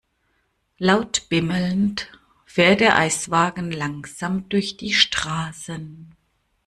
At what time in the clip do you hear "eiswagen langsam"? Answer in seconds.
2.97-4.49